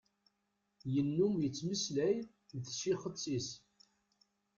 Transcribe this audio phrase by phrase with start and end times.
[0.93, 2.17] Yennum yettmeslay
[2.53, 3.47] d tcixet-is.